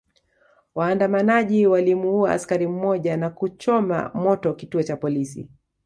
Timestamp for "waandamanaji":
0.75-1.67